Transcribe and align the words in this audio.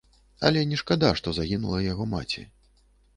Але 0.47 0.61
не 0.69 0.79
шкада, 0.81 1.11
што 1.19 1.33
загінула 1.39 1.83
яго 1.91 2.09
маці. 2.15 2.47